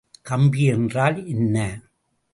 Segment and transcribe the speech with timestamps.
[0.29, 1.57] கப்பி என்றால் என்ன?